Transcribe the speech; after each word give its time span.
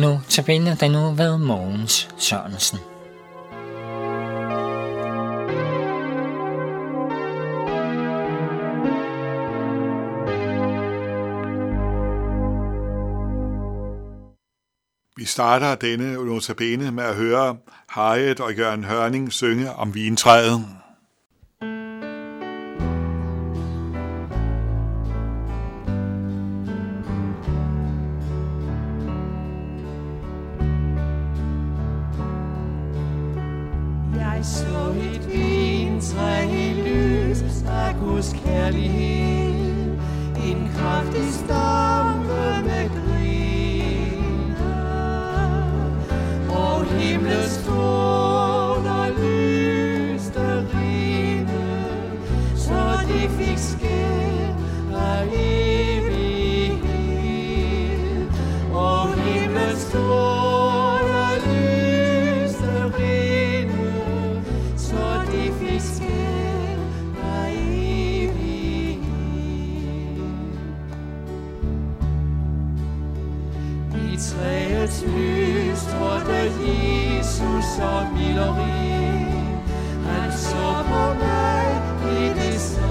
Nu 0.00 0.20
tabiner 0.28 0.74
den 0.74 0.90
nu 0.90 1.10
ved 1.10 1.38
Mogens 1.38 2.08
Sørensen. 2.18 2.78
Vi 15.16 15.24
starter 15.24 15.74
denne 15.74 16.14
notabene 16.14 16.90
med 16.90 17.04
at 17.04 17.16
høre 17.16 17.56
Harriet 17.88 18.40
og 18.40 18.54
Jørgen 18.54 18.84
Hørning 18.84 19.32
synge 19.32 19.72
om 19.72 19.94
vintræet. 19.94 20.64
Guds 38.20 38.36
kærlighed, 38.44 39.98
en 40.46 40.70
kraftig 40.76 41.32
stampe 41.32 42.62
med 42.64 42.88
griner, 42.88 44.56
og 46.48 46.84
himlens 46.84 47.69
træets 74.20 75.02
lys 75.02 75.80
trådte 75.92 76.42
Jesus 76.62 77.64
som 77.76 78.12
milderi. 78.12 79.00
Han 80.06 80.32
så 80.32 80.84
på 80.90 81.04
mig 81.24 81.66
i 82.12 82.28
det 82.28 82.60
samme. 82.60 82.90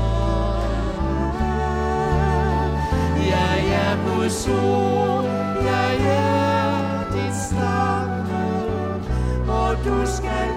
Jeg 3.34 3.60
er 3.86 3.96
mod 4.08 4.30
sol, 4.30 5.26
jeg 5.66 5.96
er 6.08 7.12
din 7.14 7.34
stamme, 7.48 8.44
og 9.48 9.78
du 9.86 10.06
skal 10.06 10.49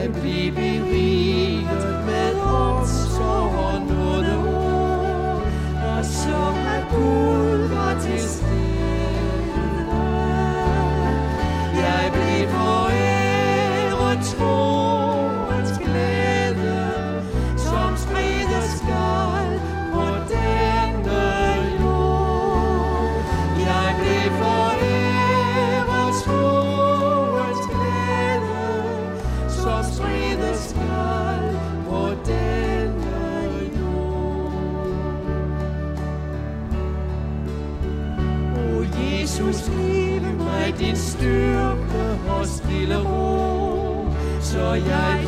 I 0.00 0.06
believe. 0.08 1.29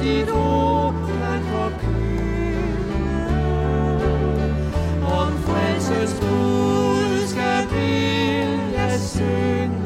sit 0.03 0.31
ord 0.31 0.95
kan 1.09 1.43
forkynde 1.51 2.63
om 5.03 5.33
frelses 5.47 6.13
budskab 6.21 7.65
vil 7.73 8.59
jeg 8.75 9.01
synge 9.01 9.81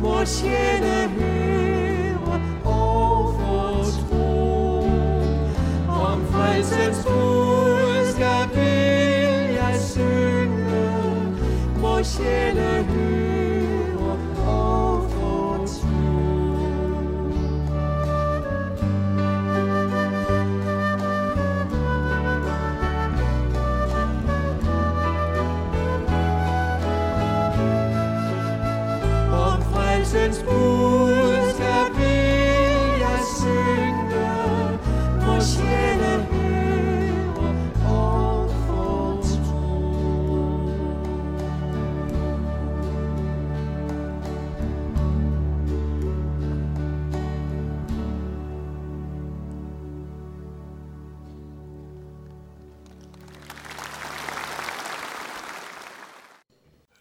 vor 0.00 0.24
sjæle 0.24 1.08
høre 1.16 2.40
og 2.64 3.34
fortro 3.38 4.82
om 5.88 6.24
frelsens 6.30 6.98
budskab 7.06 8.48
vil 8.54 9.54
jeg 9.60 9.76
synge 9.80 10.86
vor 11.80 12.02
sjæle 12.02 12.49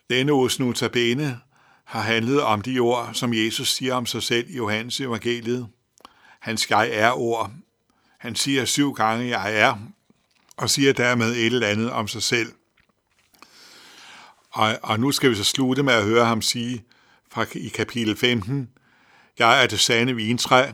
Denne 0.09 0.31
os 0.31 0.59
notabene 0.59 1.39
har 1.85 2.01
handlet 2.01 2.41
om 2.41 2.61
de 2.61 2.79
ord, 2.79 3.09
som 3.13 3.33
Jesus 3.33 3.73
siger 3.73 3.93
om 3.93 4.05
sig 4.05 4.23
selv 4.23 4.49
i 4.49 4.57
Johannes 4.57 4.99
evangeliet. 4.99 5.67
Hans 6.39 6.69
jeg 6.69 6.89
er 6.93 7.11
ord. 7.11 7.51
Han 8.19 8.35
siger 8.35 8.65
syv 8.65 8.93
gange, 8.93 9.39
jeg 9.39 9.55
er, 9.55 9.75
og 10.57 10.69
siger 10.69 10.93
dermed 10.93 11.31
et 11.31 11.45
eller 11.45 11.67
andet 11.67 11.91
om 11.91 12.07
sig 12.07 12.23
selv. 12.23 12.53
Og, 14.51 14.79
og 14.83 14.99
nu 14.99 15.11
skal 15.11 15.29
vi 15.29 15.35
så 15.35 15.43
slutte 15.43 15.83
med 15.83 15.93
at 15.93 16.03
høre 16.03 16.25
ham 16.25 16.41
sige 16.41 16.83
fra, 17.31 17.45
i 17.53 17.67
kapitel 17.67 18.17
15, 18.17 18.69
Jeg 19.39 19.63
er 19.63 19.67
det 19.67 19.79
sande 19.79 20.15
vintræ, 20.15 20.71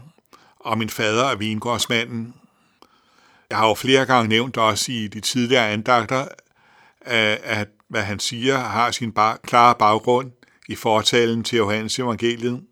og 0.59 0.77
min 0.77 0.89
fader 0.89 1.25
er 1.25 1.35
vingårdsmanden. 1.35 2.33
Jeg 3.49 3.57
har 3.57 3.67
jo 3.67 3.73
flere 3.73 4.05
gange 4.05 4.29
nævnt 4.29 4.57
også 4.57 4.91
i 4.91 5.07
de 5.07 5.19
tidligere 5.19 5.69
andagter, 5.69 6.27
at 7.05 7.67
hvad 7.87 8.01
han 8.01 8.19
siger 8.19 8.57
har 8.57 8.91
sin 8.91 9.11
bar, 9.11 9.39
klare 9.43 9.75
baggrund 9.75 10.31
i 10.67 10.75
fortalen 10.75 11.43
til 11.43 11.57
Johannes 11.57 11.99
evangeliet, 11.99 12.63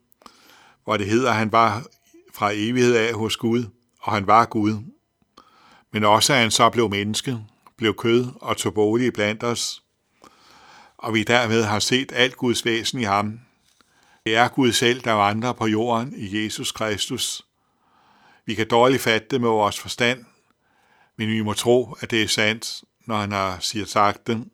hvor 0.83 0.97
det 0.97 1.07
hedder, 1.07 1.29
at 1.29 1.35
han 1.35 1.51
var 1.51 1.85
fra 2.33 2.51
evighed 2.53 2.95
af 2.95 3.13
hos 3.13 3.37
Gud, 3.37 3.65
og 4.01 4.13
han 4.13 4.27
var 4.27 4.45
Gud. 4.45 4.77
Men 5.91 6.03
også 6.03 6.33
at 6.33 6.39
han 6.39 6.51
så 6.51 6.69
blev 6.69 6.89
menneske, 6.89 7.37
blev 7.77 7.95
kød 7.95 8.27
og 8.41 8.57
tog 8.57 8.73
bolig 8.73 9.13
blandt 9.13 9.43
os, 9.43 9.83
og 10.97 11.13
vi 11.13 11.23
dermed 11.23 11.63
har 11.63 11.79
set 11.79 12.11
alt 12.15 12.37
Guds 12.37 12.65
væsen 12.65 12.99
i 12.99 13.03
ham. 13.03 13.39
Det 14.25 14.35
er 14.35 14.47
Gud 14.47 14.71
selv, 14.71 15.01
der 15.01 15.11
vandrer 15.11 15.53
på 15.53 15.67
jorden 15.67 16.13
i 16.15 16.43
Jesus 16.43 16.71
Kristus. 16.71 17.41
Vi 18.45 18.53
kan 18.53 18.67
dårligt 18.67 19.01
fatte 19.01 19.27
det 19.31 19.41
med 19.41 19.49
vores 19.49 19.79
forstand, 19.79 20.25
men 21.17 21.27
vi 21.27 21.41
må 21.41 21.53
tro, 21.53 21.97
at 21.99 22.11
det 22.11 22.23
er 22.23 22.27
sandt, 22.27 22.83
når 23.05 23.17
han 23.17 23.31
har 23.31 23.57
siger 23.59 23.85
sagt 23.85 24.27
det. 24.27 24.45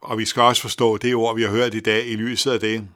Og 0.00 0.18
vi 0.18 0.24
skal 0.24 0.42
også 0.42 0.62
forstå 0.62 0.96
det 0.96 1.14
ord, 1.14 1.36
vi 1.36 1.42
har 1.42 1.50
hørt 1.50 1.74
i 1.74 1.80
dag 1.80 2.06
i 2.06 2.16
lyset 2.16 2.50
af 2.50 2.60
det. 2.60 2.88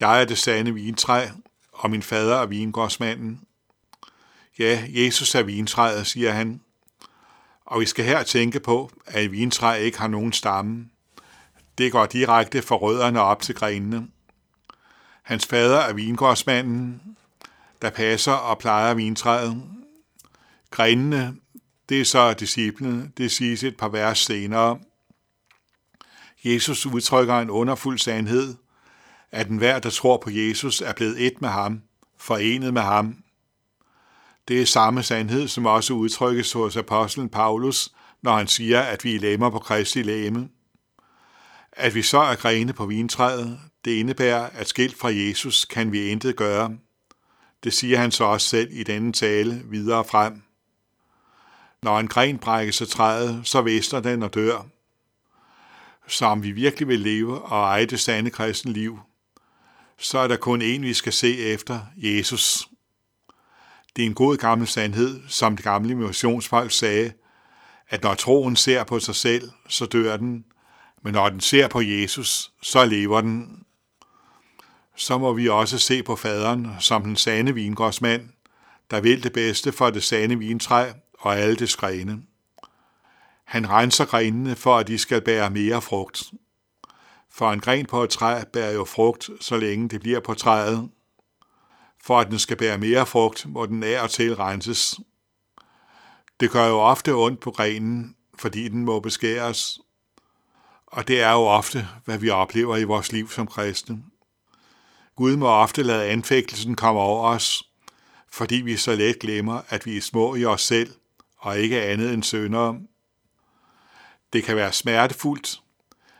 Jeg 0.00 0.20
er 0.20 0.24
det 0.24 0.38
sande 0.38 0.74
vintræ, 0.74 1.26
og 1.72 1.90
min 1.90 2.02
fader 2.02 2.36
er 2.36 2.46
vingårdsmanden. 2.46 3.40
Ja, 4.58 4.84
Jesus 4.88 5.34
er 5.34 5.42
vintræet, 5.42 6.06
siger 6.06 6.32
han. 6.32 6.60
Og 7.64 7.80
vi 7.80 7.86
skal 7.86 8.04
her 8.04 8.22
tænke 8.22 8.60
på, 8.60 8.90
at 9.06 9.24
et 9.24 9.32
vintræ 9.32 9.78
ikke 9.78 9.98
har 9.98 10.08
nogen 10.08 10.32
stamme. 10.32 10.88
Det 11.78 11.92
går 11.92 12.06
direkte 12.06 12.62
fra 12.62 12.76
rødderne 12.76 13.20
op 13.20 13.42
til 13.42 13.54
grenene. 13.54 14.08
Hans 15.22 15.46
fader 15.46 15.78
er 15.78 15.92
vingårdsmanden, 15.92 17.00
der 17.82 17.90
passer 17.90 18.32
og 18.32 18.58
plejer 18.58 18.94
vintræet. 18.94 19.62
Grenene, 20.70 21.36
det 21.88 22.00
er 22.00 22.04
så 22.04 22.32
disciplen, 22.32 23.12
det 23.16 23.30
siges 23.30 23.62
et 23.62 23.76
par 23.76 23.88
vers 23.88 24.18
senere. 24.18 24.78
Jesus 26.44 26.86
udtrykker 26.86 27.34
en 27.38 27.50
underfuld 27.50 27.98
sandhed, 27.98 28.54
at 29.32 29.48
enhver, 29.48 29.78
der 29.78 29.90
tror 29.90 30.16
på 30.16 30.30
Jesus, 30.30 30.80
er 30.80 30.92
blevet 30.92 31.26
et 31.26 31.40
med 31.40 31.48
ham, 31.48 31.82
forenet 32.18 32.74
med 32.74 32.82
ham. 32.82 33.16
Det 34.48 34.62
er 34.62 34.66
samme 34.66 35.02
sandhed, 35.02 35.48
som 35.48 35.66
også 35.66 35.94
udtrykkes 35.94 36.52
hos 36.52 36.76
apostlen 36.76 37.28
Paulus, 37.28 37.88
når 38.22 38.36
han 38.36 38.46
siger, 38.46 38.80
at 38.80 39.04
vi 39.04 39.14
er 39.14 39.20
lemmer 39.20 39.50
på 39.50 39.58
Kristi 39.58 40.02
læme. 40.02 40.48
At 41.72 41.94
vi 41.94 42.02
så 42.02 42.18
er 42.18 42.34
grene 42.34 42.72
på 42.72 42.86
vintræet, 42.86 43.60
det 43.84 43.90
indebærer, 43.90 44.50
at 44.52 44.68
skilt 44.68 44.98
fra 44.98 45.08
Jesus 45.08 45.64
kan 45.64 45.92
vi 45.92 46.08
intet 46.08 46.36
gøre. 46.36 46.76
Det 47.64 47.72
siger 47.72 47.98
han 47.98 48.10
så 48.10 48.24
også 48.24 48.48
selv 48.48 48.68
i 48.72 48.82
denne 48.82 49.12
tale 49.12 49.62
videre 49.64 50.04
frem. 50.04 50.45
Når 51.86 52.00
en 52.00 52.08
gren 52.08 52.38
brækker 52.38 52.72
sig 52.72 52.88
træet, 52.88 53.40
så 53.44 53.62
væster 53.62 54.00
den 54.00 54.22
og 54.22 54.34
dør. 54.34 54.66
Så 56.06 56.26
om 56.26 56.42
vi 56.42 56.50
virkelig 56.50 56.88
vil 56.88 57.00
leve 57.00 57.42
og 57.42 57.62
eje 57.62 57.86
det 57.86 58.00
sande 58.00 58.30
kristne 58.30 58.72
liv, 58.72 58.98
så 59.98 60.18
er 60.18 60.28
der 60.28 60.36
kun 60.36 60.62
en, 60.62 60.82
vi 60.82 60.94
skal 60.94 61.12
se 61.12 61.38
efter, 61.38 61.80
Jesus. 61.96 62.68
Det 63.96 64.02
er 64.02 64.06
en 64.06 64.14
god 64.14 64.36
gammel 64.36 64.68
sandhed, 64.68 65.20
som 65.28 65.56
det 65.56 65.64
gamle 65.64 65.94
missionsfolk 65.94 66.72
sagde, 66.72 67.12
at 67.88 68.02
når 68.02 68.14
troen 68.14 68.56
ser 68.56 68.84
på 68.84 69.00
sig 69.00 69.14
selv, 69.14 69.50
så 69.68 69.86
dør 69.86 70.16
den, 70.16 70.44
men 71.02 71.12
når 71.12 71.28
den 71.28 71.40
ser 71.40 71.68
på 71.68 71.80
Jesus, 71.80 72.52
så 72.62 72.84
lever 72.84 73.20
den. 73.20 73.62
Så 74.96 75.18
må 75.18 75.32
vi 75.32 75.48
også 75.48 75.78
se 75.78 76.02
på 76.02 76.16
faderen 76.16 76.68
som 76.80 77.02
den 77.02 77.16
sande 77.16 77.54
vingårdsmand, 77.54 78.28
der 78.90 79.00
vil 79.00 79.22
det 79.22 79.32
bedste 79.32 79.72
for 79.72 79.90
det 79.90 80.02
sande 80.02 80.38
vintræ 80.38 80.92
og 81.18 81.36
alle 81.36 81.56
dets 81.56 81.76
grene. 81.76 82.22
Han 83.44 83.70
renser 83.70 84.04
grenene 84.04 84.56
for, 84.56 84.76
at 84.76 84.86
de 84.86 84.98
skal 84.98 85.20
bære 85.20 85.50
mere 85.50 85.82
frugt. 85.82 86.32
For 87.30 87.52
en 87.52 87.60
gren 87.60 87.86
på 87.86 88.02
et 88.02 88.10
træ 88.10 88.44
bærer 88.52 88.72
jo 88.72 88.84
frugt, 88.84 89.30
så 89.40 89.56
længe 89.56 89.88
det 89.88 90.00
bliver 90.00 90.20
på 90.20 90.34
træet. 90.34 90.90
For 92.02 92.20
at 92.20 92.30
den 92.30 92.38
skal 92.38 92.56
bære 92.56 92.78
mere 92.78 93.06
frugt, 93.06 93.46
må 93.46 93.66
den 93.66 93.82
af 93.82 94.02
og 94.02 94.10
til 94.10 94.36
renses. 94.36 95.00
Det 96.40 96.50
gør 96.50 96.66
jo 96.66 96.78
ofte 96.78 97.14
ondt 97.14 97.40
på 97.40 97.50
grenen, 97.50 98.16
fordi 98.38 98.68
den 98.68 98.84
må 98.84 99.00
beskæres. 99.00 99.78
Og 100.86 101.08
det 101.08 101.20
er 101.20 101.32
jo 101.32 101.46
ofte, 101.46 101.88
hvad 102.04 102.18
vi 102.18 102.30
oplever 102.30 102.76
i 102.76 102.84
vores 102.84 103.12
liv 103.12 103.30
som 103.30 103.46
kristne. 103.46 104.02
Gud 105.16 105.36
må 105.36 105.48
ofte 105.48 105.82
lade 105.82 106.04
anfægtelsen 106.04 106.74
komme 106.74 107.00
over 107.00 107.28
os, 107.28 107.62
fordi 108.32 108.54
vi 108.54 108.76
så 108.76 108.96
let 108.96 109.18
glemmer, 109.18 109.60
at 109.68 109.86
vi 109.86 109.96
er 109.96 110.00
små 110.00 110.34
i 110.34 110.44
os 110.44 110.62
selv 110.62 110.90
og 111.36 111.58
ikke 111.58 111.82
andet 111.82 112.14
end 112.14 112.22
syndere. 112.22 112.80
Det 114.32 114.44
kan 114.44 114.56
være 114.56 114.72
smertefuldt, 114.72 115.60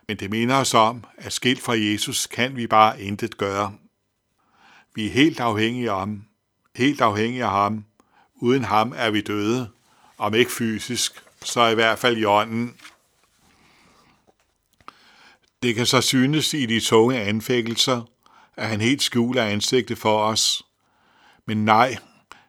men 0.09 0.17
det 0.17 0.31
minder 0.31 0.57
os 0.57 0.75
om, 0.75 1.05
at 1.17 1.33
skilt 1.33 1.63
fra 1.63 1.75
Jesus 1.79 2.27
kan 2.27 2.57
vi 2.57 2.67
bare 2.67 3.01
intet 3.01 3.37
gøre. 3.37 3.75
Vi 4.95 5.07
er 5.07 5.11
helt 5.11 5.41
afhængige 5.41 5.91
af 5.91 5.99
ham, 5.99 6.25
helt 6.77 7.01
afhængige 7.01 7.45
af 7.45 7.51
ham. 7.51 7.85
Uden 8.35 8.65
ham 8.65 8.93
er 8.97 9.11
vi 9.11 9.21
døde, 9.21 9.71
om 10.19 10.35
ikke 10.35 10.53
fysisk, 10.53 11.23
så 11.43 11.67
i 11.67 11.75
hvert 11.75 11.99
fald 11.99 12.17
i 12.17 12.25
ånden. 12.25 12.77
Det 15.63 15.75
kan 15.75 15.87
så 15.87 16.01
synes 16.01 16.55
i 16.55 16.67
de 16.67 16.81
tunge 16.81 17.21
anfægtelser, 17.21 18.03
at 18.57 18.69
han 18.69 18.81
helt 18.81 19.03
skjuler 19.03 19.45
ansigtet 19.45 19.99
for 19.99 20.19
os. 20.19 20.63
Men 21.47 21.65
nej, 21.65 21.97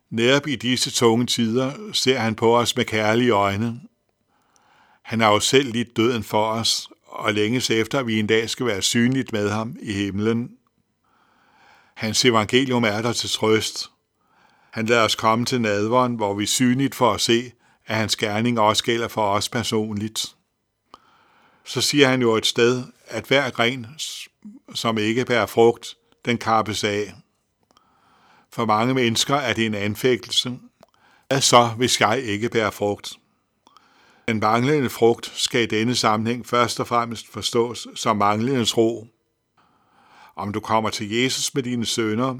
netop 0.10 0.48
i 0.48 0.56
disse 0.56 0.92
tunge 0.92 1.26
tider 1.26 1.74
ser 1.94 2.20
han 2.20 2.36
på 2.36 2.58
os 2.58 2.76
med 2.76 2.86
kærlige 2.86 3.32
øjne. 3.32 3.82
Han 5.02 5.22
har 5.22 5.32
jo 5.32 5.40
selv 5.40 5.72
lidt 5.72 5.98
døden 5.98 6.24
for 6.24 6.46
os, 6.46 6.90
og 7.06 7.34
længes 7.34 7.70
efter, 7.70 8.00
at 8.00 8.08
vi 8.08 8.20
en 8.20 8.28
dag 8.28 8.50
skal 8.50 8.66
være 8.66 8.82
synligt 8.82 9.32
med 9.32 9.50
ham 9.50 9.76
i 9.82 9.94
himlen. 9.94 10.50
Hans 11.96 12.26
evangelium 12.26 12.84
er 12.84 13.02
der 13.02 13.14
til 13.14 13.30
trøst. 13.30 13.90
Han 14.72 14.86
lader 14.86 15.04
os 15.04 15.16
komme 15.16 15.46
til 15.46 15.62
nadveren, 15.62 16.16
hvor 16.16 16.34
vi 16.34 16.46
synligt 16.46 16.96
får 16.96 17.14
at 17.14 17.22
se, 17.22 17.52
at 17.86 17.96
hans 17.96 18.16
gerning 18.16 18.60
også 18.60 18.84
gælder 18.84 19.08
for 19.08 19.30
os 19.30 19.50
personligt. 19.50 20.36
Så 21.64 21.82
siger 21.82 22.08
han 22.08 22.22
jo 22.22 22.36
et 22.36 22.46
sted, 22.46 22.84
at 23.08 23.26
hver 23.26 23.50
gren, 23.50 23.88
som 24.76 24.98
ikke 24.98 25.26
bærer 25.26 25.46
frugt, 25.46 25.96
den 26.26 26.38
kappes 26.38 26.84
af. 26.84 27.14
For 28.58 28.66
mange 28.66 28.94
mennesker 28.94 29.36
er 29.36 29.54
det 29.54 29.66
en 29.66 29.76
anfægtelse. 29.76 30.60
Hvad 31.28 31.42
så, 31.42 31.68
hvis 31.68 32.02
jeg 32.02 32.20
ikke 32.24 32.50
bærer 32.50 32.72
frugt? 32.72 33.14
Den 34.28 34.40
manglende 34.40 34.90
frugt 34.90 35.32
skal 35.36 35.62
i 35.62 35.66
denne 35.66 35.96
sammenhæng 35.96 36.46
først 36.46 36.80
og 36.80 36.88
fremmest 36.88 37.32
forstås 37.32 37.88
som 37.96 38.18
manglende 38.18 38.66
tro. 38.66 39.08
Om 40.36 40.54
du 40.54 40.60
kommer 40.60 40.90
til 40.90 41.12
Jesus 41.12 41.54
med 41.54 41.64
dine 41.64 41.86
sønner, 41.86 42.40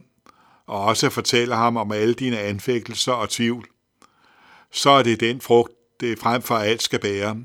og 0.68 0.82
også 0.82 1.10
fortæller 1.10 1.56
ham 1.56 1.78
om 1.78 1.92
alle 1.92 2.14
dine 2.14 2.40
anfægtelser 2.40 3.14
og 3.14 3.30
tvivl, 3.30 3.68
så 4.72 4.90
er 4.90 5.04
det 5.04 5.20
den 5.20 5.42
frugt, 5.42 5.72
det 6.00 6.20
frem 6.20 6.42
for 6.42 6.56
alt 6.56 6.84
skal 6.84 7.00
bære. 7.00 7.38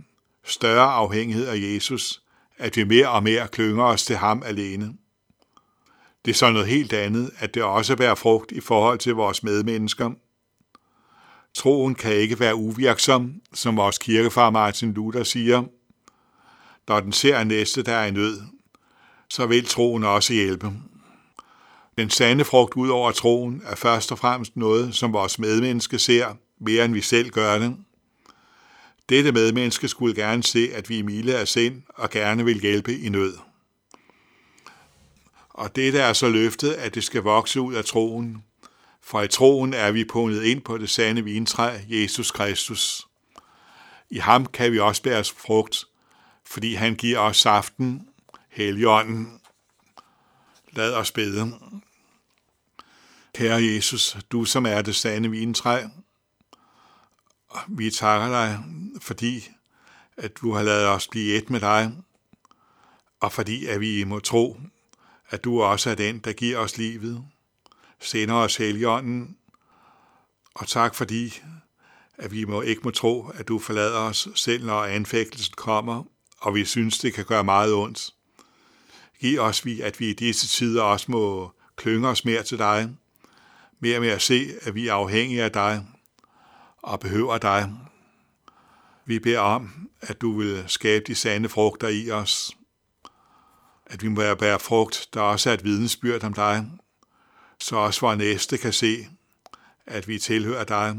Større 0.44 0.92
afhængighed 0.92 1.46
af 1.46 1.56
Jesus, 1.56 2.22
at 2.58 2.76
vi 2.76 2.84
mere 2.84 3.10
og 3.10 3.22
mere 3.22 3.48
klynger 3.48 3.84
os 3.84 4.04
til 4.04 4.16
ham 4.16 4.42
alene. 4.46 4.94
Det 6.24 6.30
er 6.30 6.34
så 6.34 6.50
noget 6.50 6.68
helt 6.68 6.92
andet, 6.92 7.30
at 7.38 7.54
det 7.54 7.62
også 7.62 7.96
bærer 7.96 8.14
frugt 8.14 8.52
i 8.52 8.60
forhold 8.60 8.98
til 8.98 9.14
vores 9.14 9.42
medmennesker. 9.42 10.10
Troen 11.54 11.94
kan 11.94 12.12
ikke 12.12 12.40
være 12.40 12.54
uvirksom, 12.54 13.34
som 13.54 13.76
vores 13.76 13.98
kirkefar 13.98 14.50
Martin 14.50 14.92
Luther 14.92 15.22
siger. 15.22 15.62
Når 16.88 17.00
den 17.00 17.12
ser 17.12 17.44
næste, 17.44 17.82
der 17.82 17.92
er 17.92 18.06
i 18.06 18.10
nød, 18.10 18.40
så 19.28 19.46
vil 19.46 19.66
troen 19.66 20.04
også 20.04 20.32
hjælpe. 20.32 20.72
Den 21.98 22.10
sande 22.10 22.44
frugt 22.44 22.74
ud 22.74 22.88
over 22.88 23.12
troen 23.12 23.62
er 23.66 23.74
først 23.74 24.12
og 24.12 24.18
fremmest 24.18 24.56
noget, 24.56 24.94
som 24.94 25.12
vores 25.12 25.38
medmenneske 25.38 25.98
ser, 25.98 26.36
mere 26.60 26.84
end 26.84 26.94
vi 26.94 27.00
selv 27.00 27.30
gør 27.30 27.58
det. 27.58 27.76
Dette 29.08 29.32
medmenneske 29.32 29.88
skulle 29.88 30.14
gerne 30.14 30.42
se, 30.42 30.68
at 30.74 30.88
vi 30.88 30.98
er 30.98 31.04
milde 31.04 31.38
af 31.38 31.48
sind 31.48 31.82
og 31.88 32.10
gerne 32.10 32.44
vil 32.44 32.60
hjælpe 32.60 32.98
i 32.98 33.08
nød. 33.08 33.51
Og 35.62 35.76
dette 35.76 35.98
er 35.98 36.12
så 36.12 36.28
løftet, 36.28 36.72
at 36.72 36.94
det 36.94 37.04
skal 37.04 37.22
vokse 37.22 37.60
ud 37.60 37.74
af 37.74 37.84
troen. 37.84 38.44
For 39.00 39.22
i 39.22 39.28
troen 39.28 39.74
er 39.74 39.90
vi 39.90 40.04
pundet 40.04 40.42
ind 40.42 40.62
på 40.62 40.78
det 40.78 40.90
sande 40.90 41.24
vintræ, 41.24 41.78
Jesus 41.88 42.30
Kristus. 42.30 43.06
I 44.10 44.18
ham 44.18 44.46
kan 44.46 44.72
vi 44.72 44.78
også 44.78 45.02
bære 45.02 45.24
frugt, 45.24 45.84
fordi 46.46 46.74
han 46.74 46.94
giver 46.94 47.18
os 47.18 47.36
saften, 47.36 48.08
heligånden. 48.48 49.40
Lad 50.70 50.94
os 50.94 51.12
bede. 51.12 51.52
Kære 53.34 53.62
Jesus, 53.64 54.16
du 54.32 54.44
som 54.44 54.66
er 54.66 54.82
det 54.82 54.96
sande 54.96 55.30
vintræ, 55.30 55.82
Vi 57.68 57.90
takker 57.90 58.28
dig, 58.28 58.58
fordi 59.00 59.48
at 60.16 60.36
du 60.36 60.52
har 60.52 60.62
lavet 60.62 60.86
os 60.86 61.08
blive 61.08 61.36
et 61.36 61.50
med 61.50 61.60
dig, 61.60 61.92
og 63.20 63.32
fordi 63.32 63.66
at 63.66 63.80
vi 63.80 64.04
må 64.04 64.20
tro, 64.20 64.56
at 65.32 65.44
du 65.44 65.62
også 65.62 65.90
er 65.90 65.94
den, 65.94 66.18
der 66.18 66.32
giver 66.32 66.58
os 66.58 66.78
livet, 66.78 67.24
sender 68.00 68.34
os 68.34 68.56
heligånden, 68.56 69.36
og 70.54 70.68
tak 70.68 70.94
fordi, 70.94 71.40
at 72.18 72.32
vi 72.32 72.44
må 72.44 72.62
ikke 72.62 72.80
må 72.84 72.90
tro, 72.90 73.28
at 73.34 73.48
du 73.48 73.58
forlader 73.58 73.98
os, 73.98 74.28
selv 74.34 74.66
når 74.66 74.84
anfægtelsen 74.84 75.54
kommer, 75.56 76.04
og 76.40 76.54
vi 76.54 76.64
synes, 76.64 76.98
det 76.98 77.14
kan 77.14 77.24
gøre 77.24 77.44
meget 77.44 77.74
ondt. 77.74 78.10
Giv 79.20 79.40
os, 79.40 79.66
at 79.82 80.00
vi 80.00 80.10
i 80.10 80.14
disse 80.14 80.48
tider 80.48 80.82
også 80.82 81.06
må 81.08 81.52
klynge 81.76 82.08
os 82.08 82.24
mere 82.24 82.42
til 82.42 82.58
dig, 82.58 82.90
mere 83.80 84.00
med 84.00 84.08
at 84.08 84.22
se, 84.22 84.50
at 84.62 84.74
vi 84.74 84.88
er 84.88 84.94
afhængige 84.94 85.42
af 85.42 85.52
dig 85.52 85.86
og 86.82 87.00
behøver 87.00 87.38
dig. 87.38 87.72
Vi 89.04 89.18
beder 89.18 89.40
om, 89.40 89.88
at 90.00 90.20
du 90.20 90.38
vil 90.38 90.64
skabe 90.66 91.04
de 91.06 91.14
sande 91.14 91.48
frugter 91.48 91.88
i 91.88 92.10
os, 92.10 92.56
at 93.92 94.02
vi 94.02 94.08
må 94.08 94.34
bære 94.34 94.58
frugt, 94.58 95.08
der 95.14 95.20
også 95.20 95.50
er 95.50 95.54
et 95.54 95.64
vidensbyrd 95.64 96.24
om 96.24 96.34
dig, 96.34 96.66
så 97.58 97.76
også 97.76 98.00
vores 98.00 98.18
næste 98.18 98.58
kan 98.58 98.72
se, 98.72 99.06
at 99.86 100.08
vi 100.08 100.18
tilhører 100.18 100.64
dig, 100.64 100.96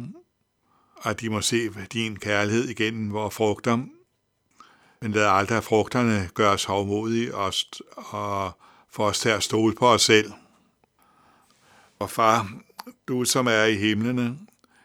og 0.95 1.09
at 1.09 1.21
de 1.21 1.29
må 1.29 1.41
se 1.41 1.69
din 1.93 2.15
kærlighed 2.15 2.69
igennem 2.69 3.13
vores 3.13 3.35
frugter. 3.35 3.77
Men 5.01 5.11
lad 5.11 5.27
aldrig 5.27 5.63
frugterne 5.63 6.29
gøre 6.33 6.51
os 6.51 6.63
hovmodige 6.63 7.35
og, 7.35 7.53
og 7.95 8.51
få 8.89 9.03
os 9.03 9.19
til 9.19 9.29
at 9.29 9.43
stole 9.43 9.75
på 9.75 9.87
os 9.87 10.01
selv. 10.01 10.31
Og 11.99 12.09
far, 12.09 12.53
du 13.07 13.25
som 13.25 13.47
er 13.47 13.63
i 13.63 13.75
himlene, 13.75 14.37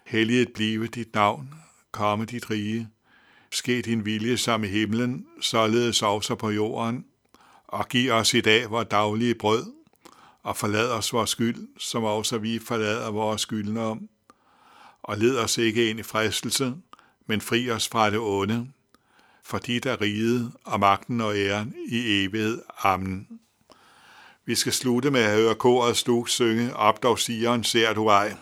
helliget 0.06 0.52
blive 0.54 0.86
dit 0.86 1.14
navn, 1.14 1.54
komme 1.92 2.24
dit 2.24 2.50
rige, 2.50 2.88
ske 3.50 3.82
din 3.82 4.04
vilje 4.04 4.36
som 4.36 4.64
i 4.64 4.68
himlen, 4.68 5.26
således 5.40 6.02
også 6.02 6.34
på 6.34 6.50
jorden, 6.50 7.04
og 7.68 7.88
giv 7.88 8.12
os 8.12 8.34
i 8.34 8.40
dag 8.40 8.70
vores 8.70 8.88
daglige 8.90 9.34
brød, 9.34 9.72
og 10.42 10.56
forlad 10.56 10.90
os 10.90 11.12
vores 11.12 11.30
skyld, 11.30 11.68
som 11.78 12.04
også 12.04 12.38
vi 12.38 12.58
forlader 12.58 13.10
vores 13.10 13.40
skyldnere. 13.40 13.98
Og 15.02 15.18
led 15.18 15.38
os 15.38 15.58
ikke 15.58 15.90
ind 15.90 16.00
i 16.00 16.02
fristelse, 16.02 16.74
men 17.26 17.40
fri 17.40 17.70
os 17.70 17.88
fra 17.88 18.10
det 18.10 18.18
onde, 18.18 18.68
for 19.42 19.58
dit 19.58 19.86
er 19.86 20.00
riget 20.00 20.52
og 20.64 20.80
magten 20.80 21.20
og 21.20 21.36
æren 21.36 21.74
i 21.88 22.24
evighed. 22.24 22.62
Amen. 22.82 23.40
Vi 24.44 24.54
skal 24.54 24.72
slutte 24.72 25.10
med 25.10 25.20
at 25.20 25.36
høre 25.36 25.54
koret 25.54 25.96
Stuk 25.96 26.28
synge, 26.28 26.76
op 26.76 27.02
dog 27.02 27.18
sigeren 27.18 27.64
ser 27.64 27.92
du 27.92 28.08
ej. 28.08 28.36